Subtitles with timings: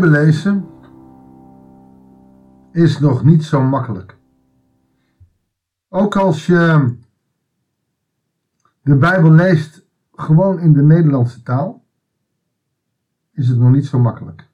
[0.00, 0.68] Bijbel lezen
[2.72, 4.16] is nog niet zo makkelijk.
[5.88, 6.94] Ook als je
[8.82, 11.84] de Bijbel leest gewoon in de Nederlandse taal,
[13.32, 14.48] is het nog niet zo makkelijk.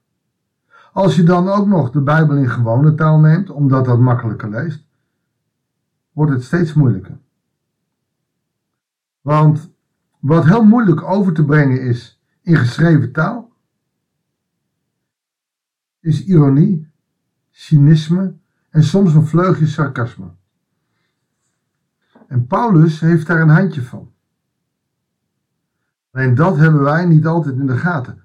[0.93, 4.87] Als je dan ook nog de Bijbel in gewone taal neemt, omdat dat makkelijker leest,
[6.13, 7.19] wordt het steeds moeilijker.
[9.21, 9.71] Want
[10.19, 13.52] wat heel moeilijk over te brengen is in geschreven taal,
[16.03, 16.91] is ironie,
[17.51, 18.35] cynisme
[18.71, 20.31] en soms een vleugje sarcasme.
[22.27, 24.13] En Paulus heeft daar een handje van.
[26.11, 28.23] Alleen dat hebben wij niet altijd in de gaten.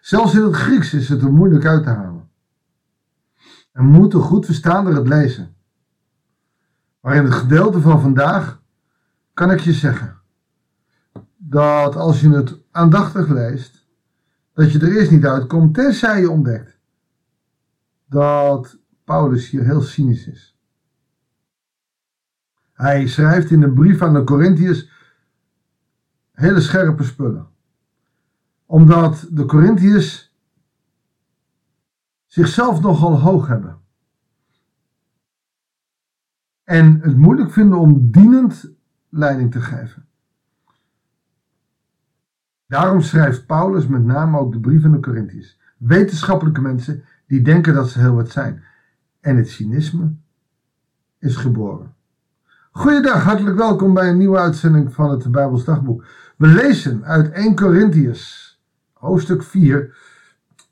[0.00, 2.28] Zelfs in het Grieks is het er moeilijk uit te halen.
[3.72, 5.54] En moeten goed verstaander het lezen.
[7.00, 8.62] Maar in het gedeelte van vandaag
[9.34, 10.18] kan ik je zeggen
[11.36, 13.87] dat als je het aandachtig leest,
[14.58, 16.78] dat je er eerst niet uitkomt, tenzij je ontdekt
[18.06, 20.58] dat Paulus hier heel cynisch is.
[22.72, 24.90] Hij schrijft in de brief aan de Corinthiërs
[26.32, 27.48] hele scherpe spullen.
[28.66, 30.34] Omdat de Corinthiërs
[32.26, 33.80] zichzelf nogal hoog hebben.
[36.64, 38.72] En het moeilijk vinden om dienend
[39.08, 40.07] leiding te geven.
[42.68, 45.58] Daarom schrijft Paulus met name ook de brief aan de Corinthiërs.
[45.76, 48.62] Wetenschappelijke mensen die denken dat ze heel wat zijn.
[49.20, 50.14] En het cynisme
[51.18, 51.94] is geboren.
[52.70, 56.04] Goeiedag, hartelijk welkom bij een nieuwe uitzending van het Bijbels Dagboek.
[56.36, 58.58] We lezen uit 1 Corinthiërs,
[58.92, 59.96] hoofdstuk 4,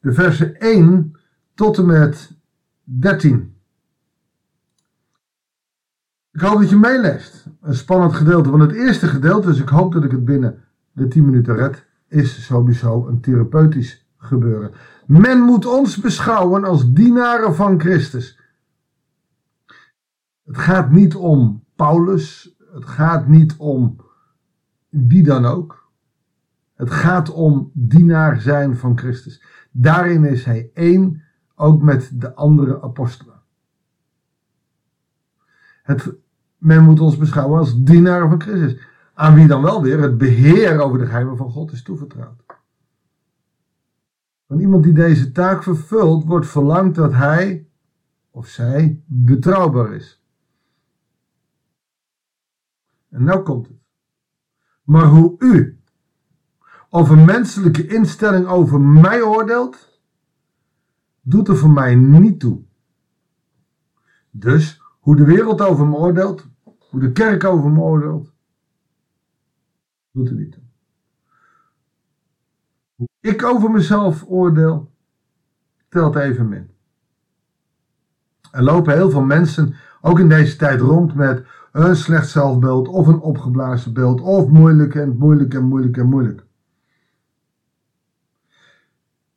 [0.00, 1.16] de versen 1
[1.54, 2.32] tot en met
[2.84, 3.56] 13.
[6.32, 7.46] Ik hoop dat je meeleest.
[7.60, 11.08] Een spannend gedeelte van het eerste gedeelte, dus ik hoop dat ik het binnen de
[11.08, 14.72] 10 minuten red is sowieso een therapeutisch gebeuren.
[15.06, 18.40] Men moet ons beschouwen als dienaren van Christus.
[20.44, 23.96] Het gaat niet om Paulus, het gaat niet om
[24.88, 25.90] wie dan ook.
[26.74, 29.42] Het gaat om dienaar zijn van Christus.
[29.70, 31.22] Daarin is hij één,
[31.54, 33.42] ook met de andere apostelen.
[35.82, 36.14] Het,
[36.58, 38.80] men moet ons beschouwen als dienaren van Christus
[39.16, 42.44] aan wie dan wel weer het beheer over de geheimen van God is toevertrouwd.
[44.46, 47.68] Van iemand die deze taak vervult, wordt verlangd dat hij
[48.30, 50.22] of zij betrouwbaar is.
[53.08, 53.76] En nou komt het.
[54.82, 55.80] Maar hoe u
[56.90, 60.00] een menselijke instelling over mij oordeelt,
[61.20, 62.62] doet er voor mij niet toe.
[64.30, 66.46] Dus hoe de wereld over me oordeelt,
[66.90, 68.34] hoe de kerk over me oordeelt,
[70.16, 70.58] doet er niet.
[72.94, 74.90] Hoe ik over mezelf oordeel,
[75.88, 76.70] telt even min.
[78.50, 83.06] Er lopen heel veel mensen, ook in deze tijd, rond met een slecht zelfbeeld of
[83.06, 86.44] een opgeblazen beeld of moeilijk en moeilijk en moeilijk en moeilijk.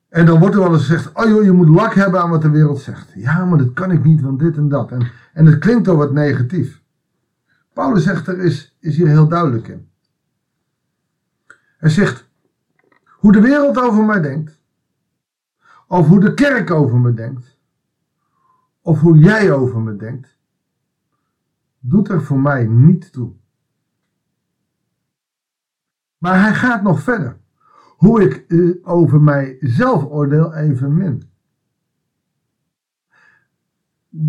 [0.10, 2.42] En dan wordt er wel eens gezegd, oh joh, je moet lak hebben aan wat
[2.42, 3.12] de wereld zegt.
[3.16, 4.92] Ja, maar dat kan ik niet, want dit en dat.
[4.92, 6.82] En, en het klinkt al wat negatief.
[7.74, 9.89] Paulus zegt er is, is hier heel duidelijk in.
[11.80, 12.30] Hij zegt,
[13.06, 14.62] hoe de wereld over mij denkt,
[15.88, 17.58] of hoe de kerk over me denkt,
[18.82, 20.38] of hoe jij over me denkt,
[21.80, 23.34] doet er voor mij niet toe.
[26.18, 27.38] Maar hij gaat nog verder.
[27.98, 31.30] Hoe ik eh, over mijzelf oordeel, evenmin.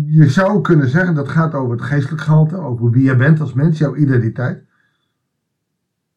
[0.05, 3.53] Je zou kunnen zeggen dat gaat over het geestelijk gehalte, over wie je bent als
[3.53, 4.65] mens, jouw identiteit.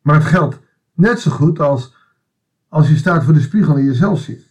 [0.00, 0.63] Maar het geldt
[0.94, 1.94] Net zo goed als
[2.74, 4.48] als je staat voor de spiegel en jezelf ziet.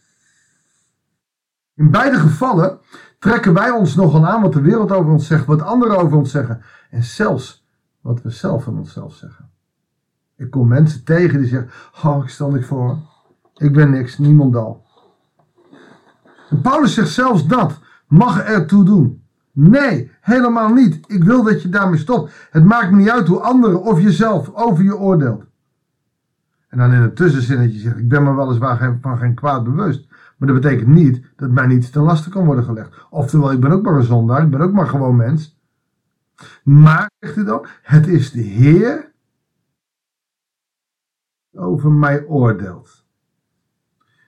[1.74, 2.78] In beide gevallen
[3.18, 6.30] trekken wij ons nogal aan wat de wereld over ons zegt, wat anderen over ons
[6.30, 6.62] zeggen.
[6.90, 7.66] En zelfs
[8.00, 9.50] wat we zelf van onszelf zeggen.
[10.36, 11.70] Ik kom mensen tegen die zeggen,
[12.04, 12.98] oh ik stel niks voor.
[13.56, 14.84] Ik ben niks, niemandal.
[16.50, 19.22] En Paulus zegt zelfs dat mag ertoe doen.
[19.52, 21.00] Nee, helemaal niet.
[21.06, 22.32] Ik wil dat je daarmee stopt.
[22.50, 25.44] Het maakt me niet uit hoe anderen of jezelf over je oordeelt.
[26.74, 30.06] En dan in het tussenzinnetje zegt, ik ben me weliswaar van geen kwaad bewust.
[30.36, 33.06] Maar dat betekent niet dat mij niets ten laste kan worden gelegd.
[33.10, 35.60] Oftewel, ik ben ook maar een zondaar, ik ben ook maar gewoon mens.
[36.64, 39.12] Maar, zegt hij dan, het is de Heer
[41.50, 43.04] die over mij oordeelt.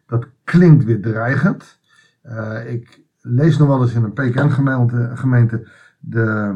[0.06, 1.80] Dat klinkt weer dreigend.
[2.24, 5.68] Uh, ik lees nog wel eens in een PKN-gemeente gemeente
[5.98, 6.54] de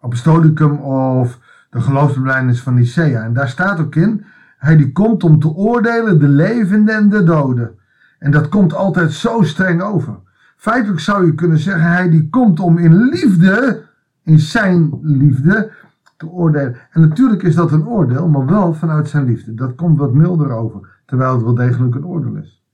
[0.00, 1.38] Apostolicum of
[1.70, 3.22] de geloofsbelijdenis van Nicea.
[3.22, 4.24] En daar staat ook in
[4.58, 7.78] hij die komt om te oordelen de levenden en de doden.
[8.18, 10.18] En dat komt altijd zo streng over.
[10.56, 13.82] Feitelijk zou je kunnen zeggen, hij die komt om in liefde,
[14.22, 15.70] in zijn liefde,
[16.16, 16.76] te oordelen.
[16.90, 19.54] En natuurlijk is dat een oordeel, maar wel vanuit zijn liefde.
[19.54, 22.64] Dat komt wat milder over, terwijl het wel degelijk een oordeel is.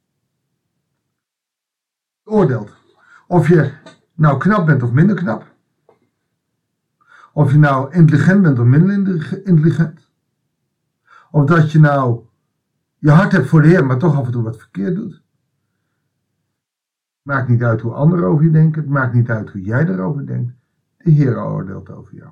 [2.24, 2.72] Oordeelt.
[3.26, 3.72] Of je
[4.14, 5.52] nou knap bent of minder knap.
[7.32, 10.03] Of je nou intelligent bent of minder intelligent.
[11.34, 12.20] Of dat je nou
[12.98, 15.22] je hart hebt voor de Heer, maar toch af en toe wat verkeerd doet.
[17.22, 18.82] Maakt niet uit hoe anderen over je denken.
[18.82, 20.52] Het maakt niet uit hoe jij erover denkt.
[20.96, 22.30] De Heer oordeelt over jou.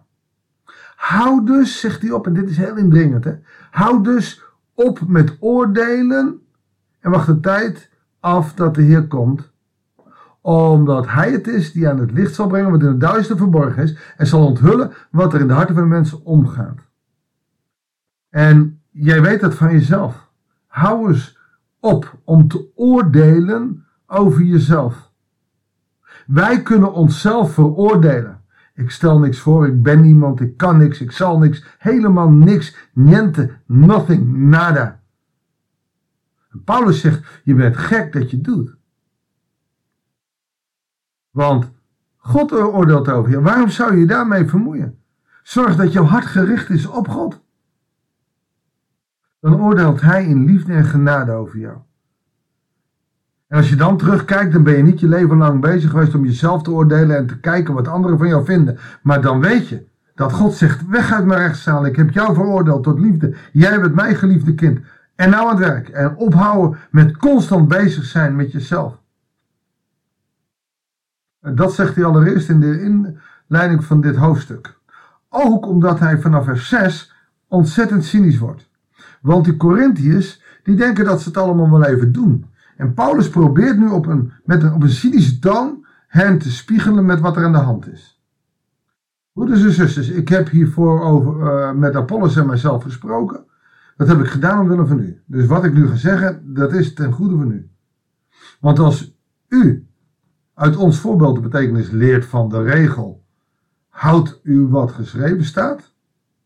[0.97, 3.35] Hou dus, zegt hij op, en dit is heel indringend, hè.
[3.71, 4.45] Hou dus
[4.75, 6.41] op met oordelen
[7.01, 7.91] en wacht de tijd
[8.21, 9.53] af dat de Heer komt.
[10.41, 13.83] Omdat Hij het is die aan het licht zal brengen wat in het duister verborgen
[13.83, 16.79] is en zal onthullen wat er in de harten van de mensen omgaat.
[18.29, 20.31] En jij weet dat van jezelf.
[20.67, 21.39] Hou eens
[21.81, 25.11] op om te oordelen over jezelf.
[26.27, 28.41] Wij kunnen onszelf veroordelen.
[28.75, 32.77] Ik stel niks voor, ik ben niemand, ik kan niks, ik zal niks, helemaal niks,
[32.93, 35.01] niente, nothing, nada.
[36.65, 38.77] Paulus zegt, je bent gek dat je doet.
[41.31, 41.71] Want
[42.17, 43.41] God oordeelt over je.
[43.41, 44.99] Waarom zou je daarmee vermoeien?
[45.43, 47.41] Zorg dat jouw hart gericht is op God.
[49.43, 51.77] Dan oordeelt Hij in liefde en genade over jou.
[53.49, 56.25] En als je dan terugkijkt, dan ben je niet je leven lang bezig geweest om
[56.25, 58.79] jezelf te oordelen en te kijken wat anderen van jou vinden.
[59.03, 62.83] Maar dan weet je dat God zegt: Weg uit mijn rechtszaal, ik heb jou veroordeeld
[62.83, 63.35] tot liefde.
[63.53, 64.81] Jij bent mijn geliefde kind.
[65.15, 65.89] En nou aan het werk.
[65.89, 69.01] En ophouden met constant bezig zijn met jezelf.
[71.41, 74.79] En dat zegt hij allereerst in de inleiding van dit hoofdstuk.
[75.29, 77.13] Ook omdat hij vanaf vers 6
[77.49, 78.71] ontzettend cynisch wordt.
[79.23, 82.47] Want die Corinthiërs, die denken dat ze het allemaal wel even doen.
[82.77, 87.05] En Paulus probeert nu op een, met een, op een cynische toon hen te spiegelen
[87.05, 88.23] met wat er aan de hand is.
[89.33, 93.45] Broeders en zusters, ik heb hiervoor over, uh, met Apollos en mijzelf gesproken.
[93.97, 95.23] Dat heb ik gedaan omwille van u.
[95.27, 97.71] Dus wat ik nu ga zeggen, dat is ten goede van u.
[98.61, 99.17] Want als
[99.49, 99.87] u
[100.55, 103.25] uit ons voorbeeld de betekenis leert van de regel,
[103.89, 105.92] houdt u wat geschreven staat,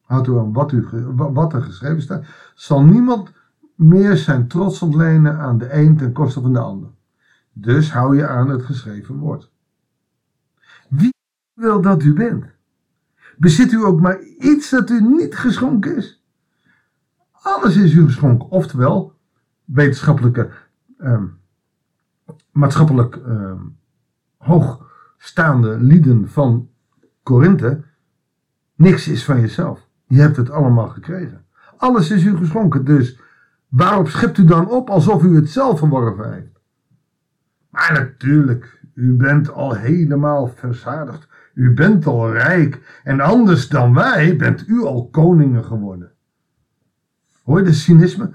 [0.07, 2.25] houdt u aan wat, u, wat er geschreven staat,
[2.55, 3.33] zal niemand
[3.75, 6.91] meer zijn trots ontlenen aan de een ten koste van de ander.
[7.53, 9.51] Dus hou je aan het geschreven woord.
[10.89, 11.15] Wie
[11.53, 12.45] wil dat u bent?
[13.37, 16.25] Bezit u ook maar iets dat u niet geschonken is?
[17.31, 19.15] Alles is u geschonken, oftewel
[19.65, 20.51] wetenschappelijke,
[20.99, 21.39] um,
[22.51, 23.77] maatschappelijk um,
[24.37, 26.69] hoogstaande lieden van
[27.23, 27.85] Korinthe.
[28.75, 29.86] Niks is van jezelf.
[30.07, 31.45] Je hebt het allemaal gekregen.
[31.77, 33.19] Alles is u geschonken, dus
[33.69, 36.61] Waarop schept u dan op alsof u het zelf verworven heeft?
[37.71, 41.29] Maar natuurlijk, u bent al helemaal verzadigd.
[41.55, 43.01] U bent al rijk.
[43.05, 46.13] En anders dan wij bent u al koningen geworden.
[47.43, 48.31] Hoor je de cynisme?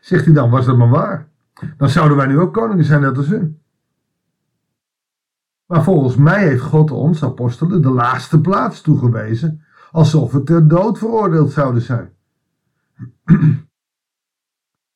[0.00, 1.28] Zegt hij dan, was dat maar waar?
[1.76, 3.56] Dan zouden wij nu ook koningen zijn, net als u.
[5.66, 9.62] Maar volgens mij heeft God ons, apostelen, de laatste plaats toegewezen,
[9.92, 12.12] alsof we ter dood veroordeeld zouden zijn.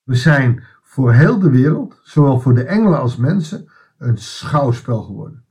[0.03, 5.45] We zijn voor heel de wereld, zowel voor de engelen als mensen, een schouwspel geworden.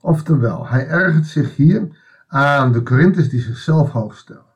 [0.00, 4.50] Oftewel, hij ergert zich hier aan de Corinthiërs die zichzelf hoog stellen.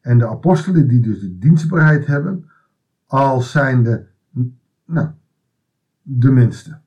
[0.00, 2.50] En de apostelen die dus de dienstbaarheid hebben,
[3.06, 4.06] als zijn de,
[4.84, 5.08] nou,
[6.02, 6.80] de minste.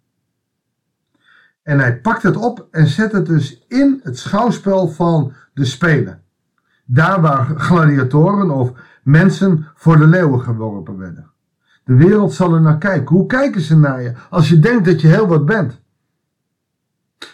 [1.61, 6.21] En hij pakt het op en zet het dus in het schouwspel van de spelen.
[6.85, 8.71] Daar waar gladiatoren of
[9.03, 11.31] mensen voor de leeuwen geworpen werden.
[11.83, 13.15] De wereld zal er naar kijken.
[13.15, 15.81] Hoe kijken ze naar je als je denkt dat je heel wat bent?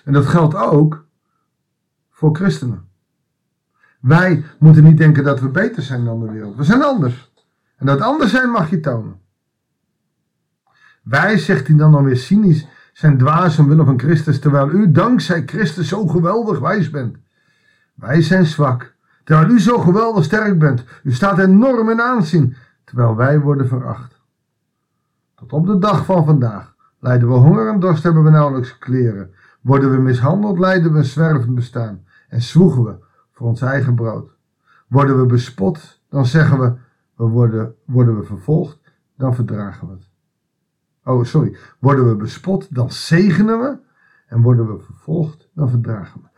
[0.04, 1.06] En dat geldt ook
[2.10, 2.90] voor christenen.
[4.00, 6.56] Wij moeten niet denken dat we beter zijn dan de wereld.
[6.56, 7.32] We zijn anders.
[7.78, 9.20] En dat anders zijn mag je tonen.
[11.04, 15.44] Wij, zegt hij dan dan weer cynisch, zijn dwaas omwille van Christus, terwijl u dankzij
[15.46, 17.18] Christus zo geweldig wijs bent.
[18.02, 18.94] Wij zijn zwak,
[19.24, 20.84] Terwijl u zo geweldig sterk bent.
[21.04, 24.22] U staat enorm in aanzien, terwijl wij worden veracht.
[25.36, 29.34] Tot op de dag van vandaag lijden we honger en dorst, hebben we nauwelijks kleren.
[29.62, 32.06] Worden we mishandeld, lijden we een zwervend bestaan.
[32.30, 32.96] En zwoegen we
[33.32, 34.32] voor ons eigen brood.
[34.88, 36.74] Worden we bespot, dan zeggen we,
[37.16, 38.80] we worden, worden we vervolgd,
[39.18, 40.10] dan verdragen we het.
[41.04, 41.58] Oh, sorry.
[41.80, 43.78] Worden we bespot, dan zegenen we.
[44.28, 46.31] En worden we vervolgd, dan verdragen we.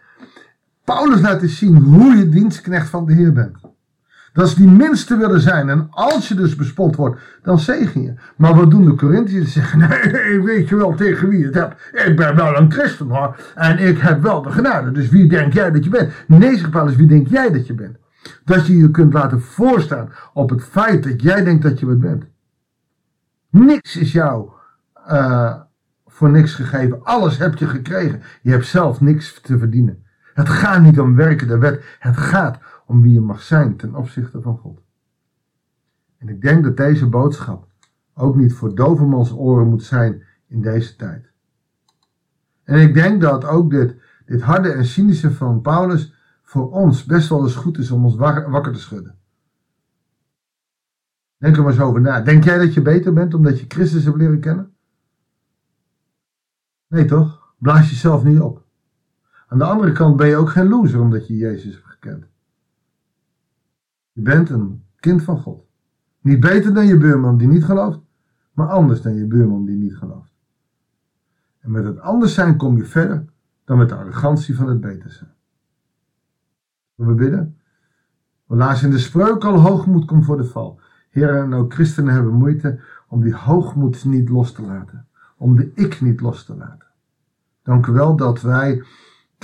[0.84, 3.58] Paulus laat eens zien hoe je dienstknecht van de Heer bent.
[4.34, 5.70] Dat ze die minste willen zijn.
[5.70, 8.14] En als je dus bespot wordt, dan zegen je.
[8.38, 9.46] Maar wat doen de Corinthiërs?
[9.46, 11.92] Ze zeggen, nee, weet je wel tegen wie het hebt.
[12.08, 13.38] Ik ben wel een christen hoor.
[13.56, 14.92] En ik heb wel de genade.
[14.92, 16.14] Dus wie denk jij dat je bent?
[16.28, 17.98] Nee, zegt Paulus, wie denk jij dat je bent?
[18.46, 22.00] Dat je je kunt laten voorstaan op het feit dat jij denkt dat je wat
[22.00, 22.24] bent.
[23.50, 24.50] Niks is jou
[25.12, 25.54] uh,
[26.06, 27.04] voor niks gegeven.
[27.04, 28.22] Alles heb je gekregen.
[28.42, 30.04] Je hebt zelf niks te verdienen.
[30.34, 31.98] Het gaat niet om werken de wet.
[32.00, 34.82] Het gaat om wie je mag zijn ten opzichte van God.
[36.18, 37.68] En ik denk dat deze boodschap
[38.14, 41.32] ook niet voor dovermans oren moet zijn in deze tijd.
[42.64, 46.14] En ik denk dat ook dit, dit harde en cynische van Paulus
[46.44, 49.18] voor ons best wel eens goed is om ons wakker te schudden.
[51.38, 52.22] Denk er maar eens over na.
[52.22, 54.74] Denk jij dat je beter bent omdat je Christus hebt leren kennen?
[56.88, 57.54] Nee toch?
[57.58, 58.63] Blaas jezelf niet op.
[59.54, 62.26] Aan de andere kant ben je ook geen loser omdat je Jezus hebt gekend.
[64.12, 65.66] Je bent een kind van God.
[66.22, 68.00] Niet beter dan je buurman die niet gelooft,
[68.54, 70.32] maar anders dan je buurman die niet gelooft.
[71.60, 73.26] En met het anders zijn kom je verder
[73.66, 75.34] dan met de arrogantie van het beter zijn.
[76.96, 77.58] We bidden.
[78.48, 80.80] Lazen in de spreuk al hoogmoed komt voor de val.
[81.10, 85.08] Heren, en ook christenen hebben moeite om die hoogmoed niet los te laten.
[85.38, 86.88] Om de ik niet los te laten.
[87.64, 88.84] Dank u wel dat wij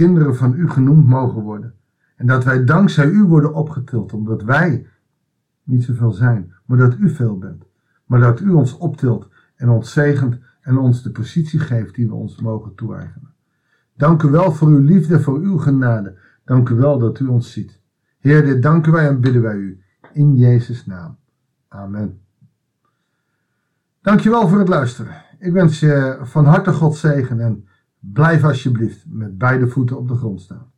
[0.06, 1.74] kinderen van u genoemd mogen worden.
[2.16, 4.88] En dat wij dankzij u worden opgetild, omdat wij
[5.64, 7.64] niet zoveel zijn, maar dat u veel bent.
[8.06, 12.14] Maar dat u ons optilt en ons zegent en ons de positie geeft die we
[12.14, 13.34] ons mogen toe-eigenen.
[13.96, 16.18] Dank u wel voor uw liefde, voor uw genade.
[16.46, 17.82] Dank u wel dat u ons ziet.
[18.20, 19.84] Heer, dit danken wij en bidden wij u.
[20.14, 21.18] In Jezus' naam.
[21.68, 22.22] Amen.
[24.02, 25.24] Dankjewel voor het luisteren.
[25.40, 27.68] Ik wens je van harte God zegen en
[28.00, 30.72] blijf alsjeblieft met beide voeten op de grond staan.